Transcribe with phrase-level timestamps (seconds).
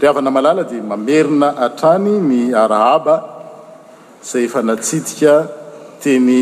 [0.00, 3.14] ryhavana malala dia mamerina hatrany ny arahaba
[4.30, 5.34] zay efa natsidika
[6.04, 6.34] teny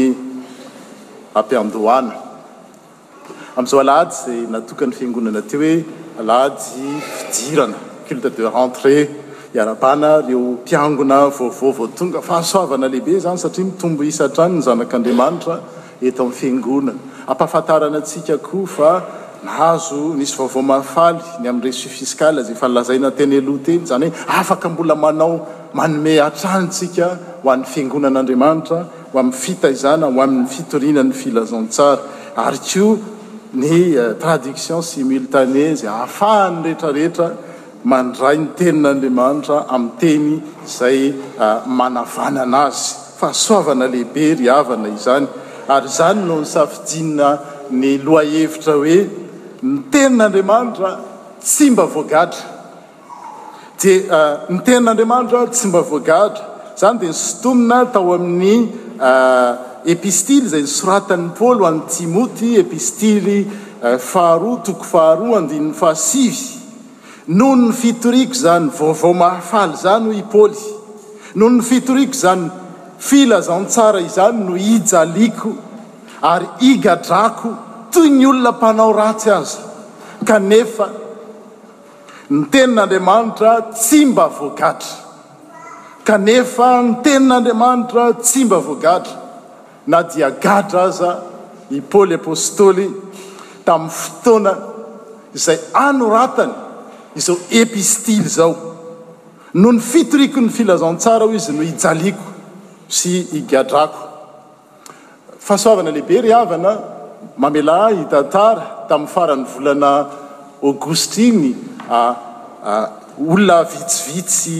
[1.40, 2.12] ampiandohana
[3.56, 5.74] amin'izao alahajy zay natokany fiangonana teo hoe
[6.22, 6.88] alaajy
[7.18, 7.78] fijirana
[8.08, 9.02] culte de rentrée
[9.58, 15.56] iarabana reo mpiangona vaovao vao tonga fahasoavana lehibe zany satria mitombo isa hatrany ny zanak'andriamanitra
[16.08, 16.98] eto amin'ny fingonana
[17.32, 18.90] ampafantarana antsika koha fa
[19.46, 25.34] nahazo nisy vaovaomahafaly ny amin'ny résus fiskalyzay fa nlazaina tenylohateny zany hoe afaka mbola manao
[25.78, 27.06] manomey atranyntsika
[27.42, 28.78] ho an'ny fiangonan'andriamanitra
[29.12, 32.00] ho amin'ny fitaizana ho amin'ny fitorinan'ny filazantsara
[32.46, 32.84] ary ko
[33.62, 33.72] ny
[34.04, 37.28] eh, tradiction similtanaza ahafahany rehetrarehetra
[37.92, 40.32] mandray ny tenin'andriamanitra amin'nyteny
[40.66, 41.02] izay
[41.42, 45.26] eh, manavanana azy fahasoavana lehibe ry havana izany
[45.76, 47.28] ary izany no ny safidina
[47.82, 48.96] ny loha hevitra hoe
[49.64, 50.90] ny tenin'andriamanitra
[51.40, 52.44] tsy mba voagadra
[53.80, 58.56] dia eh, ny tenin'andriamanitra tsy mba voagadra izany dia ny sotomina tao amin'ny
[59.08, 59.54] eh,
[59.94, 66.44] epistily zay nysoratanny paoly ho amn'ny timoty epistily eh, faharoa toko faharoa andinn'ny fahasivy
[67.38, 70.62] noho ny fitoriko zany vaovao mahafaly zany ho i paôly
[71.40, 72.50] noho ny fitoriko zany
[73.08, 75.56] filazantsara izany no ijaliako
[76.34, 77.63] ary igadrako
[77.94, 79.56] to ny olona mpanao ratsy azy
[80.26, 80.86] kanefa
[82.30, 84.94] ny tenin'andriamanitra tsymba voagadra
[86.08, 89.12] kanefa ny tenin'andriamanitra tsy mba voagadra
[89.90, 91.10] na diagadra aza
[91.78, 92.86] ipaoly apostoly
[93.66, 94.52] tamin'ny fotoana
[95.36, 96.54] izay anoratany
[97.18, 98.52] izao epistily zao
[99.62, 102.26] no ny fitoriko ny filazantsara aho izy no ijaliako
[102.96, 103.98] sy igadrako
[105.46, 106.93] fahasoavana lehibe ry havana
[107.40, 109.92] mamela hitantara tamin'ny faran'ny volana
[110.66, 111.52] aogoste igny
[113.18, 114.58] olona vitsivitsy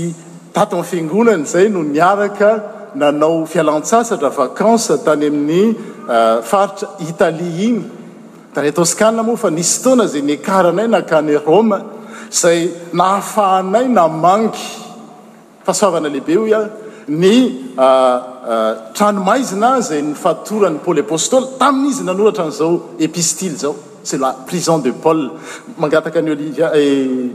[0.54, 2.50] tato amny fingonany zay no miaraka
[3.00, 5.64] nanao fialantsasatra vakansa tany amin'ny
[6.50, 7.82] faritra italia igny
[8.54, 11.78] dany atao sikanna moa fa nisy ftaona zay nyakaranay nakany roma
[12.34, 12.60] izay
[12.98, 14.52] nahafahanay namangy
[15.66, 16.66] fahasoavana lehibe oy ah
[17.08, 24.92] ny ah, ah, tranomaizinazay nifatoranypôle apostoly tamin'izy nanoratra n'zao epistile zao ce la prison de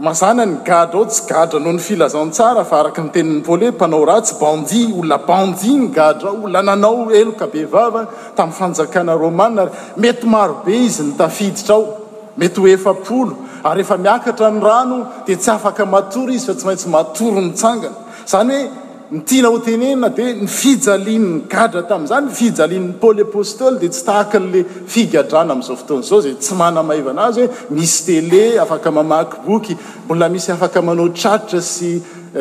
[0.00, 4.04] mazana ny gadra ao tsy gadra noho ny filazantsara fa araky ny teniny volle mpanao
[4.10, 8.02] ra tsy bandia olona bandi ny gadrao olona nanao eloka be vava
[8.36, 11.84] tamin'ny fanjakana romanna ary mety marobe izy nytafiditra ao
[12.38, 13.34] mety ho efapolo
[13.70, 17.52] ary ehefa miakatra ny rano dia tsy afaka matoro izy fa tsy maintsy matoro ny
[17.60, 17.96] tsangana
[18.32, 18.74] zany oe
[19.10, 24.62] nytiana hotenena dia ny fijalian'nny gadra tamin'izany n fijalian'ny pole postoly dia tsy tahaka n'la
[24.92, 29.74] figadrana amin'izao fotoana zao zayy tsy mana maivana azy hoe misy tele afaka mamakibooky
[30.04, 31.92] mbola misy afaka manao charotra sy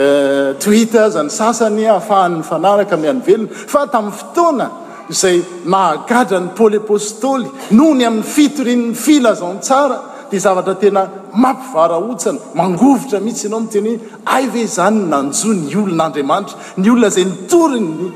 [0.01, 4.67] euh, twite zany sasany ahafahanynyfanaraka amiy ano velona fa tamin'ny fotoana
[5.13, 5.37] izay
[5.73, 7.45] mahagadra ny pole postoly
[7.77, 11.01] noho ny amin'ny fitorinyny fila zaon tsara dia zavatra tena
[11.43, 17.09] mampivaraotsana mangovitra mihitsy ianao m teny hoe ay ve zany nanjoa ny olon'andriamanitra ny olona
[17.15, 18.07] zay ny torinny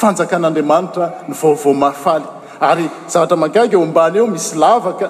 [0.00, 2.26] fanjakan'andriamanitra ny vaovao mahafaly
[2.70, 5.06] ary zavatra mahagaga ombany eo misy lavaka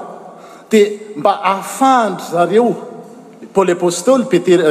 [0.70, 0.90] dia
[1.20, 2.72] mba aafahandry zareo
[3.54, 4.24] paoly apostoly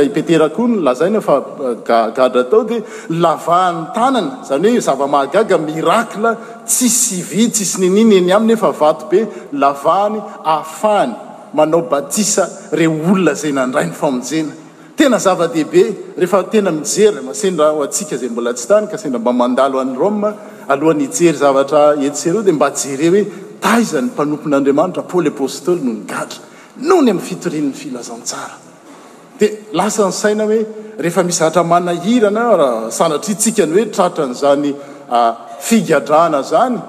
[0.10, 2.82] ipeterako eh, nolazainafa eh, agadra atao dia
[3.24, 6.32] lavahan'ny tanany zany hoe zava-mahagaga mirakle
[6.70, 9.20] tsisy vi tsisy nininy eny aminy efa vato be
[9.64, 10.20] lavahany
[10.54, 11.18] aafahany
[11.54, 14.52] manao batisa re olona zay nandray ny famonjena
[14.96, 20.10] tena zava-dehibe rehefa tena mijery asendraatsika zay mbola tsy tany kasendra mba mandaloan'yro
[20.72, 23.24] alohan'ny ijery zavatra eser dia mba jere hoe
[23.62, 26.40] taizan'ny mpanompon'andranitra polepostole noho n gatra
[26.88, 28.56] no ny am'nfitorinn'ny filazantsara
[29.40, 30.60] dia lasa nysaina hoe
[31.04, 34.74] rehefamisy zatramanahianasanatrtsikany hoe tratranyzany
[35.10, 36.80] ah, figadrana zany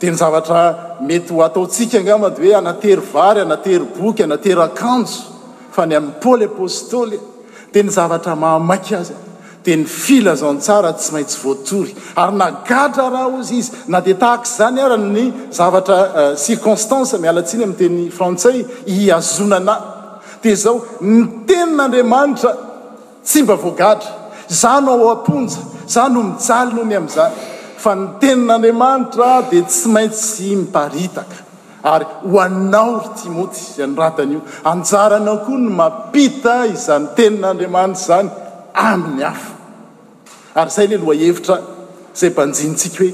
[0.00, 5.16] di ny zavatra mety ho ataotsika angama dy hoe anatery vary anatery boky anatery akanjo
[5.74, 7.18] fa ny amin'ny paoly apostoly
[7.72, 9.16] di ny zavatra mahamaky azya
[9.64, 11.92] dia ny fila zaontsara tsy maintsy voatory
[12.22, 15.24] ary nagadra raha ozy izy na dia tahaka izany arany
[15.58, 19.82] zavatra euh, circonstance mialatsiny amin'n teny frantsay iazonanahy
[20.42, 20.78] dia zao
[21.10, 22.52] ni tenin'andriamanitra
[23.26, 25.60] tsy mba voagadra za no ao am-ponja
[25.94, 31.36] zah no mijaly noho ny amn'izany fa ny tenin'andriamanitra dia tsy maintsy miparitaka
[31.92, 34.40] ary hoanaory timoty zy anoratanyio
[34.72, 38.30] anjaranao koa ny mapita izany tenin'andriamanitra izany
[38.90, 39.52] amin'ny hafa
[40.60, 41.56] ary izay ley loha hevitra
[42.16, 43.10] izay mbanjinytsika hoe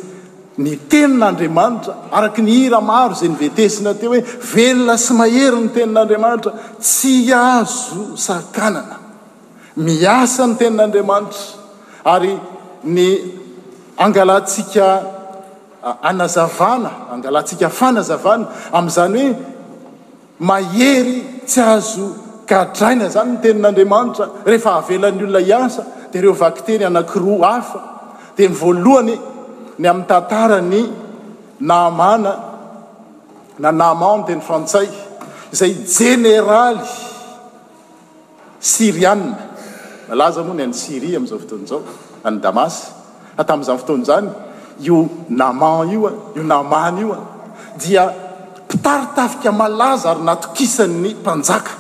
[0.65, 4.23] ny tenin'andriamanitra araka ny hira maro zay nyvetesina teo hoe
[4.53, 6.51] velona sy mahery ny tenin'andriamanitra
[6.87, 7.15] tsy
[7.55, 8.97] azo sakanana
[9.87, 11.45] miasa ny tenin'andriamanitra
[12.15, 12.33] ary
[12.97, 13.07] ny
[13.97, 15.03] angalantsika
[16.03, 19.37] anazavana angalantsika fanazavana amin'izany hoe
[20.39, 22.07] mahery tsy azo
[22.47, 25.83] gatraina zany ny tenin'andriamanitra rehefa avelan'ny olona hiasa
[26.13, 27.81] dia reo vaktery anakiroa hafa
[28.37, 29.15] dia ny voalohany
[29.79, 30.81] ny amin'ny tantara ny
[31.61, 32.33] namana
[33.59, 34.89] na naman teny frantsay
[35.53, 36.83] izay jenéraly
[38.61, 39.37] siriana
[40.09, 41.81] malaza moa ny any syria amin'izao fotona izao
[42.25, 43.04] any damasy
[43.37, 44.29] atamin'izany fotona zany
[44.81, 47.19] io naman io a io namany io a
[47.79, 48.05] dia
[48.67, 51.71] mpitaritafika malaza ary natokisanny mpanjaka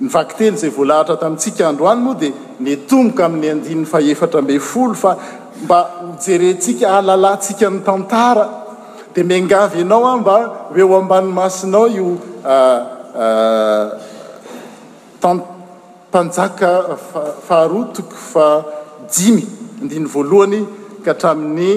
[0.00, 2.32] nyvaki tely zay voalahatra tamintsika andro any moa dia
[2.66, 5.12] nytomboka amin'ny andiny fahefatra mbe folo fa
[5.64, 5.78] mba
[6.24, 8.46] jerentsika ahlalantsika ny tantara
[9.14, 10.34] dia mingavy ianao a mba
[10.74, 12.08] oeo ambany masinao io
[12.44, 12.80] ah,
[13.22, 13.86] ah,
[15.22, 16.68] tanmpanjaka
[17.48, 18.46] faharotoko fa
[19.14, 19.44] jimy
[19.82, 20.60] indiny voalohany
[21.04, 21.70] ka hatramin'ny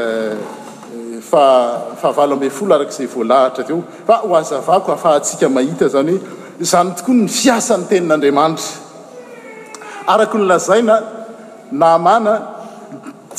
[0.00, 0.36] eh,
[1.30, 1.44] fa
[2.00, 3.78] fahavalo amben folo araka izay voalahatra teo
[4.08, 8.68] fa ho azavako ahafahatsiaka mahita zany hoe zany tokoa ny fiasan'ny tenin'andriamanitra
[10.14, 10.96] araky ny lazai na
[11.82, 12.34] namana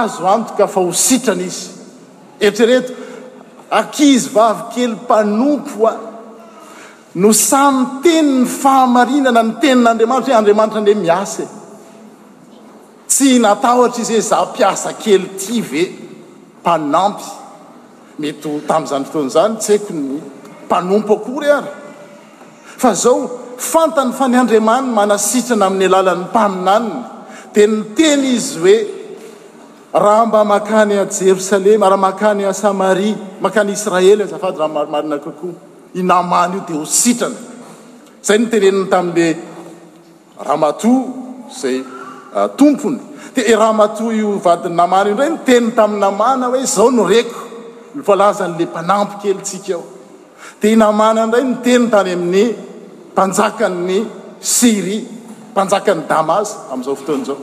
[0.00, 1.66] azo antoka fa ho sitrana izy
[2.44, 2.92] eritrereto
[3.80, 5.94] akizy vavykely mpanoko a
[7.22, 11.48] no samy teni ny fahamarinana ny tenin'andriamanitra hoe andriamanitra ane miasa e.
[13.16, 15.82] sy natahotra izy hoe za mpiasa kely tive
[16.60, 17.28] mpanampy
[18.20, 20.06] mety ho tami'izany fotonaizany tsy haiko ny
[20.66, 21.70] mpanompo akory ary
[22.80, 23.14] fa zao
[23.70, 27.00] fantany fany andriamanina manasitrana amin'ny alalan'ny mpaminanina
[27.54, 28.76] dia ny teny izy hoe
[30.02, 35.56] raha mba makany a jerosalema raha makany a samaria mankany israely nzafady rahamaromarina kokoa
[36.00, 37.36] inamany io dia ho sitrany
[38.26, 39.26] zay notenenina tamin'le
[40.48, 41.00] ramatoa
[41.60, 41.78] zay
[42.32, 42.96] Ah, tompony
[43.36, 47.38] dia iraha matoa io vadin'ny namana io indray noteny tamin'ny namana hoe zao noreko
[47.98, 49.84] nvoalazan'la mpanampo kely tsika aho
[50.60, 52.44] dia inamana ndray no teny tany amin'ny
[53.12, 53.98] mpanjakanny
[54.54, 54.98] siri
[55.52, 57.38] mpanjakan'ny damasy amn'izao fotoana izao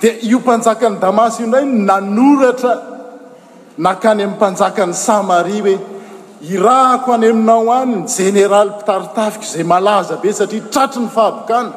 [0.00, 2.72] dia io mpanjakan'ny damasy io indray nanoratra
[3.86, 5.74] nakany amin'ny mpanjakan'ny samaria hoe
[6.54, 11.70] irahako any aminao anyny jeneraly pitaritafika zay malaza be satria tratry ny fahapokana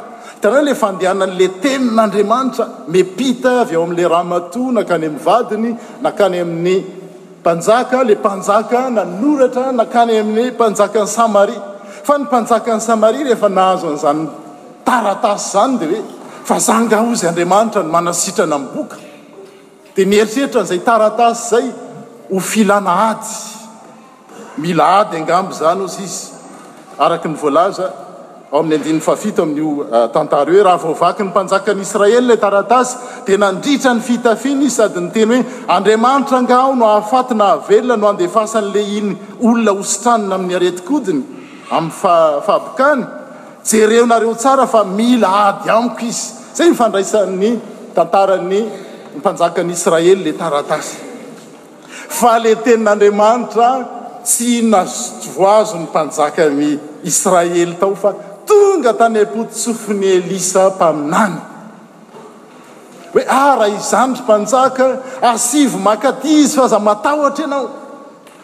[0.49, 5.71] raha lay fandehanan'la tenin'andriamanitra mepita avy eo amin'lay ramato nakany amin'ny vadiny
[6.05, 6.77] nankany amin'ny
[7.43, 11.57] mpanjaka la mpanjaka nanoratra nakany amin'ny mpanjakany samari
[12.07, 14.23] fa ny mpanjaka ny samari rehefa nahazo an'izany
[14.87, 16.03] taratasy zany de hoe
[16.49, 18.97] fa zangaozy andriamanitra n manasitrana amboka
[19.95, 21.65] dia nieritreritra an'izay taratasy zay
[22.31, 23.33] hofilana ady
[24.63, 26.23] mila ady angambo zany ozy izy
[27.03, 28.04] araka ny voalaza
[28.55, 32.97] o ami'ny andinnny fafito amin'iotantara ah, hoe rahavoavaky ny mpanjakan'y israely lay taratasy
[33.27, 35.43] dia nandritra ny fitafiana izy sady ny teny hoe
[35.75, 39.09] andriamanitra nga ao no ahafatina avelona no andefasan'la iny
[39.47, 41.21] olona ositranina amin'ny aretikodiny
[41.67, 43.03] amin'ny fahabokany
[43.71, 46.23] jereonareo tsara fa mila ady amiko izy
[46.57, 47.51] zay mfandraisan'ny
[47.95, 48.61] tantarany
[49.25, 50.93] panjakan' israely la taratasy
[52.21, 53.67] fa la tenin'andriamanitra
[54.27, 56.69] tsy navoazo 'ny mpanjakany
[57.09, 58.11] israely tao fa
[58.61, 61.39] tonga tany apototsofiny elisa mpaminany
[63.13, 64.85] hoe ara izanyry mpanjaka
[65.31, 67.67] asivo makaty izy fa za matahotra ianao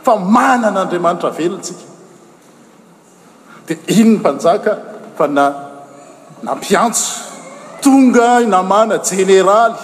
[0.06, 1.84] fa manan'andriamanitra velontsika
[3.68, 4.72] dia iny ny mpanjaka
[5.18, 5.44] fa na
[6.46, 7.06] nampiantso
[7.84, 9.77] tonga namana jenéraly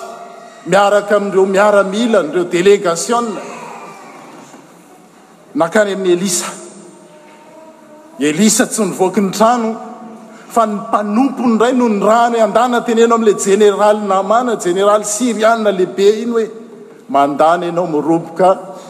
[0.69, 3.24] miaraka amin'ireo miaramilanireo delegatioa
[5.62, 6.50] nakany amin'ny elisa
[8.27, 9.72] elisa tsy nyvoaky ny trano
[10.48, 16.08] fa ny mpanompony ray noho ny rany andaa tenenao am'le jeneraly namana jeneraly sirianna lehibe
[16.24, 16.46] iny hoe
[17.16, 18.50] mandany ianao moroboka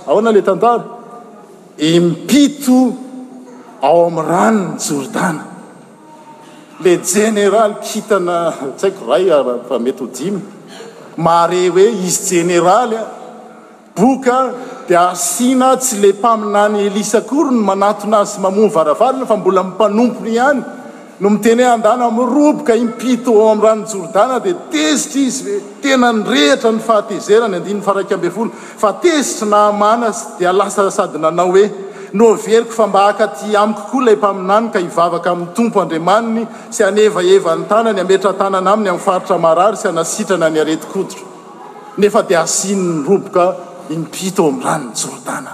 [0.10, 0.86] aona le tantara
[1.94, 2.78] impito
[3.90, 5.44] ao am'nranony jordana
[6.86, 8.38] la jeneraly kitana
[8.78, 10.42] ts haiko rayfa mety oimy
[11.28, 13.04] mare hoe izy jeneralya
[14.00, 14.38] boka
[14.88, 20.62] dia asina tsy le mpaminany elisakory no manatonazy mamony varavarany fa mbola mipanompony ihany
[21.20, 26.72] no miten andana miroboka impito oo ami'y ranony jordana dia tezitra izy he tena nyrehitra
[26.72, 31.66] ny fahatezerany andinnnyfarakamy fola fa tezitra nahamanasy di lasa sady nanao hoe
[32.14, 37.66] no veriko fa mba hakaty amikokoa ilay mpaminany ka hivavaka amin'ny tompo andriamaniny sy anevaevany
[37.72, 41.24] tanany ametra tanana aminy ami'ny faritra marary sy anasitrana ny areti-koditra
[41.98, 43.46] nefa dia asiny ny roboka
[43.90, 45.52] impito o ami'y ranony jordana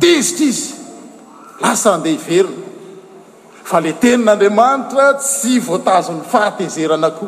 [0.00, 0.64] tezitra izy
[1.62, 2.59] lasa andeha iverina
[3.70, 7.26] fa le enin'andriamanitra tsy oatazon'nyfatezerana o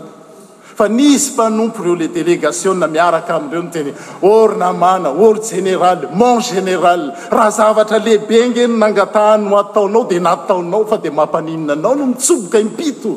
[0.79, 7.03] fa nisy mpanompo reo le délegationa iaaka amreo n tenoramana or genéral mon général
[7.37, 13.13] raha zavatralehibe ngen nangatahno ataonao de nataonao fa de mampannanao no mitsoboka impito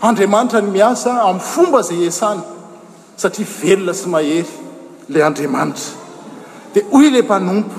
[0.00, 2.42] andriamanitra ny miasa amin'nyfomba zay esany
[3.20, 4.42] satria velona sy mahery
[5.12, 5.86] lay andriamanitra
[6.74, 7.78] dia hoy lay mpanompo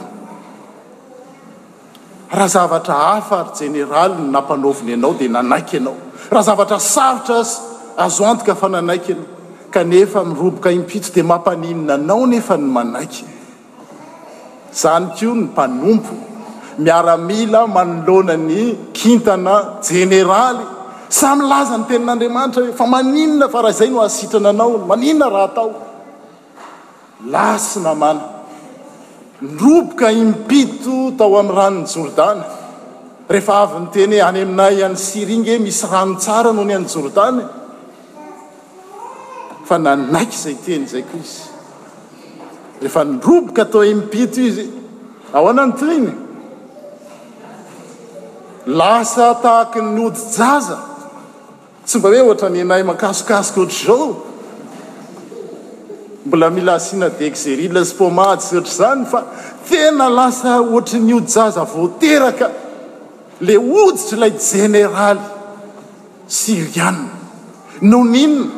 [2.36, 5.96] raha zavatra hafaary jeneraly no nampanovina ianao dia nanaiky ianao
[6.32, 7.56] raha zavatra sarotra azy
[8.04, 9.28] azo antoka fa nanaiky anao
[9.74, 13.26] kanefa miroboka impitso dia mampaninina anao nefa ny manaiky
[14.82, 16.14] zany ko ny mpanompo
[16.84, 18.58] miaramila manolona ny
[18.98, 19.56] kintana
[19.88, 20.64] jeneraly
[21.10, 25.48] samy laza ny tenin'andriamanitra hoe fa maninna fa raha izay no asitrana anao maninna raha
[25.50, 25.70] atao
[27.34, 28.22] lasy namana
[29.42, 32.44] nroboka impito tao ami'y ranony jordana
[33.32, 37.36] rehefa avynytenyo any aminay any siring misy ranotsara noho ny any jordan
[39.68, 41.44] fa nanaiky zay teny zay koa izy
[42.84, 44.66] rehefa nroboka tao impito izy
[45.34, 46.12] ao anantina
[48.80, 50.80] lasa tahak nodijaza
[51.90, 54.08] tsy mba hoe ohatra nyanay makasokasoka oatra zao
[56.26, 59.20] mbola mila siana dek zerila sy pomadysy oatra zany fa
[59.70, 62.48] tena lasa oatra niodjaza voateraka
[63.48, 65.24] la oditra ilay jenéraly
[66.40, 67.18] syrianina
[67.90, 68.52] noho nyinona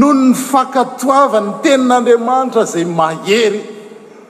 [0.00, 3.60] noho ny fakatoava ny tenin'andriamanitra zay mahery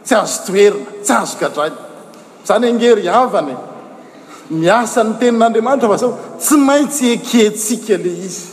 [0.04, 1.76] tsy azo toerina tsy azo kadrany
[2.48, 3.69] zany angery avany e.
[4.58, 8.44] miasany tenin'andriamanitra a zao tsy maintsy ekehtsika le izy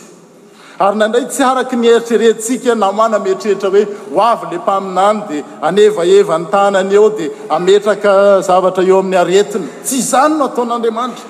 [0.80, 3.84] ary nandray tsy araky ny eritrerettsika namoana metreritra hoe
[4.16, 8.12] hoavy le mpaminany dia anevaevany tanany eo dia ametraka
[8.48, 11.26] zavatra eo amin'ny aretiny tsy izany no ataon'andriamanitra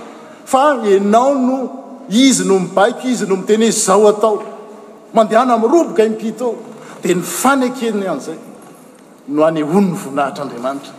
[0.52, 0.64] fa
[0.96, 1.58] enao no
[2.10, 4.34] izy no mibaiko izy no miteny zao atao
[5.14, 6.52] mandehana miroboka impiteo
[7.02, 8.38] dia ny fanekeny an'zay
[9.34, 10.94] no anehony ny vonahitr' andriamanitra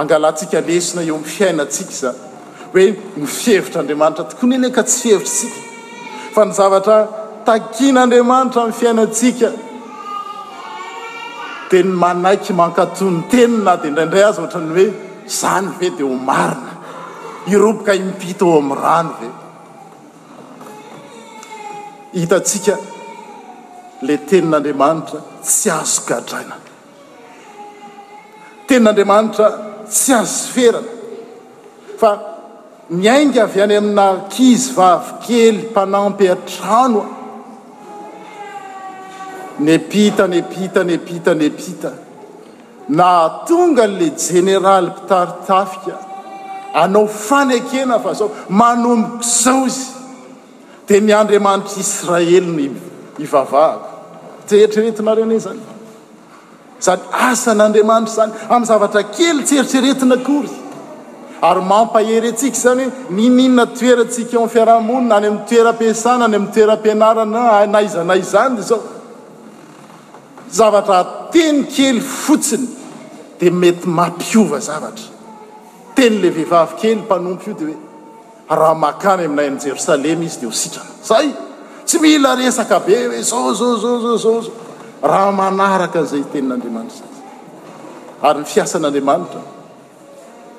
[0.00, 2.27] angalansika lesina eo m fiainatsika zany
[2.74, 2.82] hoe
[3.16, 5.62] ny fihevitraandriamanitra tokoa ny leka tsy fihevitrasika
[6.34, 6.96] fa ny zavatra
[7.46, 9.48] takin'andriamanitra amin'ny fiainatsika
[11.70, 14.86] dia ny manaiky mankatony tenina dia indraindray azy ohatra ny hoe
[15.40, 16.72] zany ve dia ho marina
[17.54, 19.28] iroboka impita eo amin'nrano ve
[22.20, 22.74] hitatsika
[24.06, 26.56] la tenin'andriamanitra tsy azo gadraina
[28.68, 29.46] tenin'andriamanitra
[29.92, 30.90] tsy azoferana
[32.02, 32.10] fa
[32.90, 37.06] miainga avy any amina kizy vavykely mpanampy atranoa
[39.64, 41.90] ny pita ny pita ny pita ny pita
[42.88, 43.06] na
[43.48, 45.94] tonga la jeneraly pitaritafika
[46.80, 49.84] anao fanakena fa zao manombotr' zao zy
[50.88, 52.64] dia ny andriamanitr' israely ny
[53.24, 53.88] ivavahako
[54.46, 55.64] tseritreretina rene zany
[56.86, 60.57] zany asan'andriamanitra zany amin'ny zavatra kely tseritreretina koryy
[61.42, 68.60] ary mampaherytsika zany hoe nininna toeratsika fiaraha-monina any amin'ny toeram-piasana any amin'nytoeram-pianarana anay zanay zany
[68.70, 68.80] zao
[70.58, 70.98] zavatra
[71.34, 72.66] teny kely fotsiny
[73.40, 75.06] dia mety mampiova zavatra
[75.96, 77.76] teny lay vehivavy kely mpanompy io dia hoe
[78.60, 81.26] raha makany aminay an' jerosalema izy dia hositra zay
[81.88, 84.52] tsy mila resaka be hoe zao zao zao a zao zao
[85.10, 87.06] raha manaraka an'izay tenin'andriamanitra
[88.28, 89.40] ary ny fiasan'andriamanitra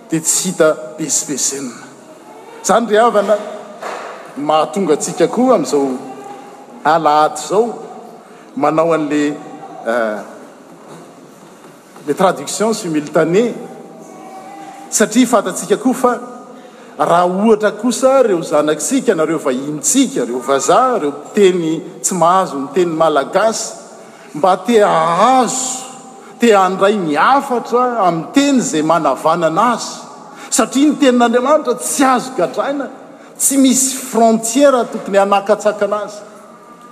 [0.09, 1.71] di tsy hita besibesena
[2.65, 3.35] zany ry havana
[4.37, 5.85] mahatonga atsika koa am'izao
[6.83, 7.63] alaato zao
[8.55, 9.23] manao an'la
[9.91, 10.19] eh,
[12.07, 13.43] la traduction simultané
[14.89, 16.13] satria fatatsika koa fa
[17.09, 23.65] raha ohatra kosa reo zanaksika nareo vahintsika reo vaza reo teny tsy mahazo niteny malagasy
[24.35, 24.89] mba tea
[25.39, 25.88] azo
[26.41, 29.87] te andray miafatra amin'ny teny izay manavana ana azy
[30.57, 32.87] satria ny tenin'andriamanitra tsy azo gadraina
[33.37, 36.17] tsy misy frontière tokony hanakatsaka ana azy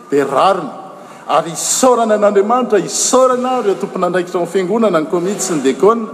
[0.10, 0.72] dia rarina
[1.36, 6.06] ary hisorana n'andriamanitra isaorana reo tompony andraikitrao y fiangonana ny komide sy ny decona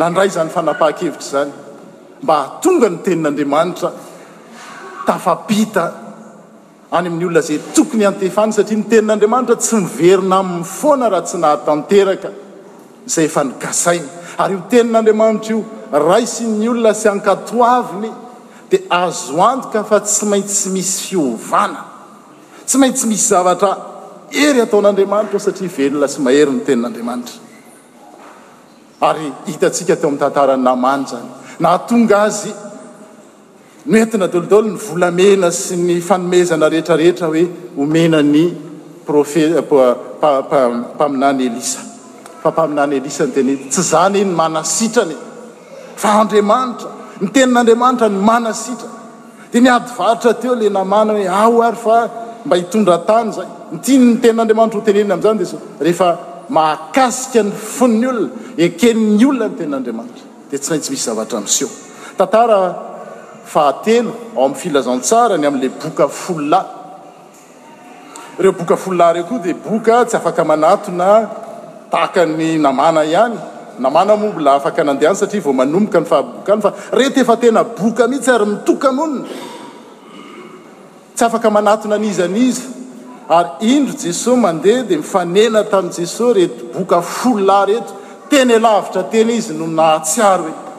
[0.00, 1.52] nandray zany fanapaha-kevitra zany
[2.22, 3.90] mba hatonga ny tenin'andriamanitra
[5.08, 5.84] tafapita
[6.92, 11.60] any amin'ny olona zay tokony antefany satria nytenin'andriamanitra tsy miverina amin'ny foana raha tsy nahay
[11.66, 12.30] tanteraka
[13.08, 14.08] izay efa nikasaina
[14.42, 15.60] ary hotenin'andriamanitra io
[16.10, 18.10] raisy ny olona sy ankatoavoly
[18.70, 21.80] dia azo andoka fa tsy mainttsy misy fiovana
[22.66, 23.70] tsy mainttsy misy zavatra
[24.38, 27.36] hery ataon'andriamanitra o satria velona sy mahery ny tenin'andriamanitra
[29.08, 31.28] ary hitatsika teo amin'ny tantarany namany zany
[31.64, 32.52] nahatonga azy
[33.86, 37.42] noentina dolodolo ny volamena sy ny fanomezana rehetrarehetra hoe
[37.78, 38.44] omena ny
[39.06, 41.80] prfmpaminany eh, elisa
[42.42, 45.16] fa mpaminany elisa ny tene tsy zany ny mana sitrany
[46.02, 46.88] fa andriamanitra
[47.22, 48.88] ny tenin'andriamanitra ny mana sitra
[49.50, 51.96] dia ny advaritra teo la namana hoe ao ary fa
[52.44, 56.08] mba hitondra tany zay ntin ny tenin'andriamanitra hotenenina min'izany dia zao rehefa
[56.56, 58.30] mahakasikany fon ny olona
[58.64, 61.68] eken'ny olona ny ten'andriamanitra dia tsy nain tsy misy zavatra mn'seo
[62.18, 62.58] tantara
[63.50, 66.60] fahatelo ao amin'ny filazantsara ny amin'la boka fola
[68.38, 71.28] reo boka folay reo koa dia boka tsy afaka manatona
[71.90, 73.36] taka ny namana ihany
[73.82, 78.30] namanammbola afaka anandehany satria vao manomboka ny fahaboka any fa rety efa tena boka mihitsy
[78.34, 79.24] ary mitokanonna
[81.16, 82.62] tsy afaka manatona niza nizy
[83.28, 87.96] ary indro jesosy mandeha dia mifanena tain jesosy rety boka folay rehetra
[88.30, 90.71] tena lavitra tena izy no nahatsiary oe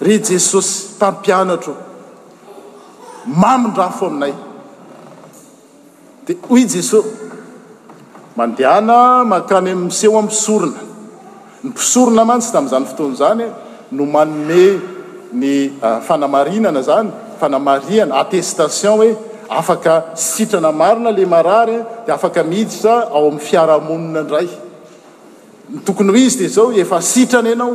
[0.00, 1.74] re jesosy mpampianatro
[3.26, 4.32] mamindra fo aminay
[6.26, 7.08] dia hoy jesosy
[8.36, 8.98] mandehana
[9.32, 10.80] makany amseho amipisorona
[11.64, 13.44] ny pisorona ah, mantsy tami'izany fotoana zany
[13.96, 14.62] no manone
[15.40, 15.50] ny
[16.08, 17.08] fanamarinana zany
[17.40, 19.10] fanamariana atestation hoe
[19.50, 24.48] afaka sitrana marina la marary dia afaka mihidra ao amin'ny fiarahamonina indray
[25.72, 27.74] ny tokony ho izy de zao efa sitrana ianao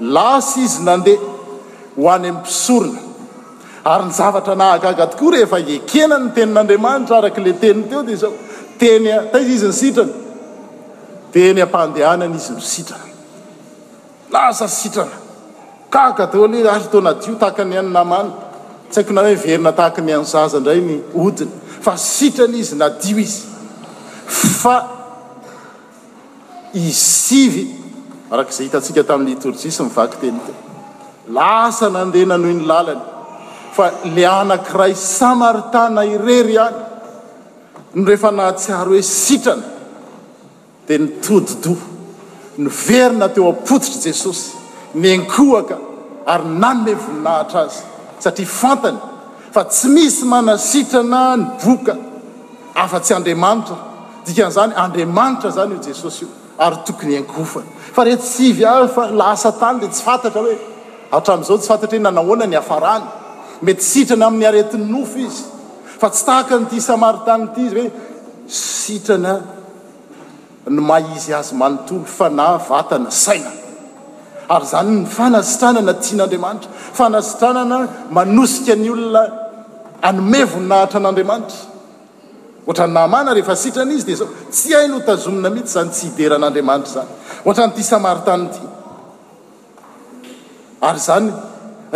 [0.00, 1.20] lasa izy nandeha
[1.96, 2.98] ho any am pisorona
[3.84, 8.32] ary ny zavatra nahagaga tokoa rehefa ekenany tenin'andriamanitra araka la teniny teo dia zao
[8.80, 10.12] tenytaiza izy ny sitrany
[11.34, 13.08] teny ham-pandehanany izy ny sitrana
[14.32, 15.16] lasa sitrana
[15.94, 18.32] kaka teo le ary to nadio tahaka ni anonamani
[18.90, 21.52] tsy haiko na hoe verina tahaka mianozaza indray ny odiny
[21.84, 23.42] fa sitrany izy na dio izy
[24.62, 24.76] fa
[26.72, 27.62] isivy
[28.32, 30.52] arakaizay hitantsika tamin'ny litorjiasy mivaky teny te
[31.36, 33.02] lasa nandehana nohoy ny lalany
[33.76, 33.84] fa
[34.16, 36.78] le anank'iray samaritana irery any
[37.98, 39.66] no rehefa nahatsiary hoe sitrana
[40.86, 41.86] dia nitododoa
[42.64, 44.46] nyverina teo ampotitra i jesosy
[45.00, 45.76] ny ankohaka
[46.34, 47.78] ary nanyne voninahitra azy
[48.24, 48.98] satria fantany
[49.54, 51.94] fa tsy misy manasitrana ny boka
[52.84, 53.76] afa-tsy andriamanitra
[54.26, 57.60] dikan'izany andriamanitra izany o jesosy io ary tokony ankofa
[57.96, 60.56] fa rehetysivy avy fa lasa tany di tsy fantatra hoe
[61.16, 63.04] atramin'izao tsy fantatra hoe nanahoana ny afarany
[63.64, 65.42] mety sitrana amin'ny aretin'ny nofo izy
[66.00, 67.90] fa tsy tahaka n'ity samary tanyity izy hoe
[68.64, 69.32] sitrana
[70.74, 73.52] ny ma izy azy manontolo fa na vatana saina
[74.56, 77.78] ary zany ny fanasitranana tian'andriamanitra fanasitranana
[78.16, 79.22] manosika ny olona
[80.08, 81.69] anomevony nahitra an'andriamanitra
[82.66, 87.02] ohatrany aa rehefasitrany izy dia z tsy ainotazoina ihity zany tsy iean'adiamaitra
[87.58, 88.28] zany otranyty aytant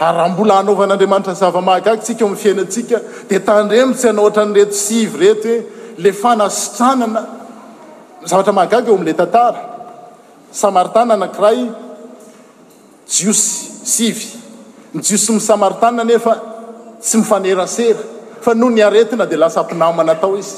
[0.07, 2.97] ary aha mbola anovan'andramanitrazava-ahaasikao 'ny fiainatsika
[3.29, 5.57] dia tandretsy anatra nyreto si retohe
[6.03, 7.23] la fanasitranana
[8.27, 9.57] zavatra mahagagaeo am'la tatara
[10.61, 11.61] samaritaa anakiray
[13.17, 13.43] jios
[13.95, 14.13] siy
[14.95, 16.33] nyjiosy misamaritaa nefa
[17.05, 18.03] tsy mifanerasera
[18.45, 20.55] fa no nyaetina dia lasampinamanatao izy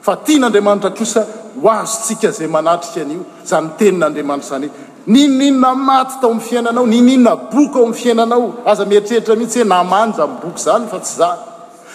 [0.00, 1.26] fa tia n'andriamanitra kosa
[1.62, 4.70] ho azotsika zay manatrika anio zany tenin'andriamanitra zany
[5.10, 10.24] ninninna maty tao am' fiainanao niinna boka ao mfiainanao aza mieritreritra mihitsyhoe namaoka
[10.64, 11.18] zany fa tsz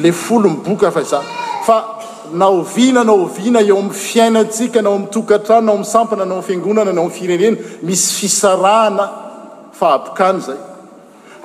[0.03, 1.03] le folo n boka fa
[2.33, 6.93] na oviana na oviana eo amin'ny fiainantsika nao ami'nytokatrany nao mi'ny sampana nao ay fiangonana
[6.93, 9.05] nao mnfirenena misy fisarahana
[9.79, 10.59] fahapokany zay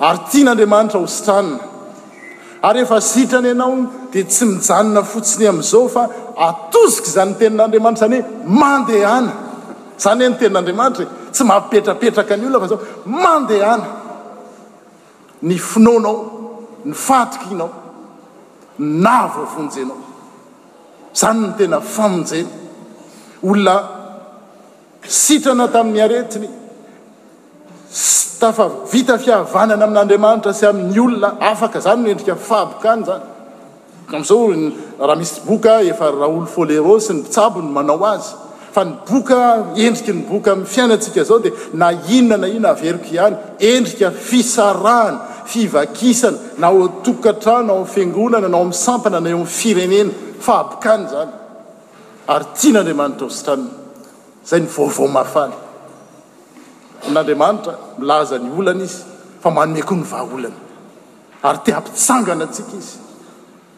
[0.08, 1.58] ary tian'andriamanitra hositranina
[2.68, 3.74] ary efa sitrana ianao
[4.12, 6.02] dia tsy mijanona fotsiny amin'izao fa
[6.48, 9.32] atozika zanyny tenin'andriamanitra zany hoe mandehana
[10.04, 12.80] zany hoe no tenin'andriamanitra e tsy mahampetrapetraka any olona fa zao
[13.24, 13.86] mandehana
[15.48, 16.16] ny finonao
[16.84, 17.70] ny fantok inao
[19.04, 19.98] na vaovonjy anao
[21.14, 22.44] zany ny tena famonjey
[23.44, 23.76] olona
[25.20, 26.48] sitrana tamin'ny aretiny
[28.02, 33.24] stafa vita fihavanana amin'n'andriamanitra sy amin'ny olona afaka zany noendrika fahabokany zany
[34.14, 34.46] am'izao
[35.06, 38.30] raha misy boka efa raoulo follero sy ny pitsabony manao azy
[38.74, 39.40] fa ny boka
[39.84, 43.36] endriky ny boka mny fiainatsika zao dia na inona na inona averiko ihany
[43.72, 50.12] endrika fisarahana fivakisana na otokantrano nao ami'ny fingonana nao amin'ny sampana na o ami'ny firenena
[50.40, 51.32] fa apikany zany
[52.28, 53.70] ary tia n'andriamanitra o strami
[54.46, 55.52] zay ny vaovao mafaly
[57.10, 59.02] n'andriamanitra milaza ny olana izy
[59.42, 60.58] fa manomeko ny vaaolana
[61.48, 62.96] ary ti ampitsangana atsika izy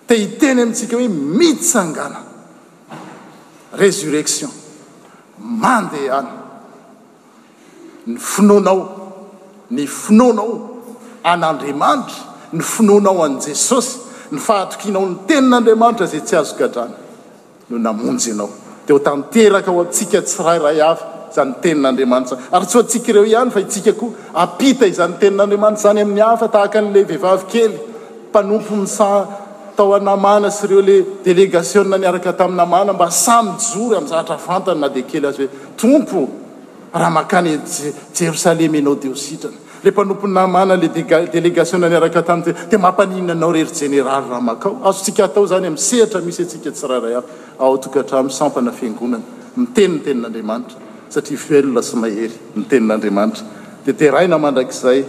[0.09, 2.21] tehiteny amintsika hoe mitsangana
[3.79, 4.51] résurrection
[5.39, 6.31] mandehahany
[8.07, 8.81] ny finoanao
[9.71, 10.74] ny finonao
[11.25, 13.99] an'andriamanitra ny finoanao an' jesosy
[14.33, 16.97] ny faatokinao ny tenin'andriamanitra zay tsy azogadrana
[17.69, 18.51] no namonjy anao
[18.89, 24.11] deotanteraka o atsika tsy rarayhafa za tenin'andriamantraany ary tsyhoatsikareo ihany fa itsikakoa
[24.45, 27.73] apita izan tenin'andriamanitra zany amin'ny afa tahaka a'le vehivavy kely
[28.31, 29.09] mpanompo ny sa
[29.77, 35.43] tao anamana sy ireo le delegationnaiaraka tami'nnamaa mba samyjory am zahatra fantanna di kely azy
[35.45, 36.21] hoe tompo
[36.95, 37.49] raha makany
[38.17, 44.29] jerosalem anao deositrany ley mpanompo namana la ddélégation na anyaraka tamide di mampaniinanao rery genéraly
[44.29, 47.27] raha makao azo tsika atao zany misehatra misy atsika tsyraray aby
[47.61, 49.21] ao tokahtramy sampana fiangonana
[49.57, 50.77] miteni ny tenin'andriamanitra
[51.15, 53.43] satria velona sy mahery nitenin'andriamanitra
[53.85, 55.01] dia teraina mandrak'izay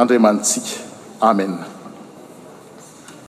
[0.00, 0.70] andriamansika
[1.30, 1.77] amen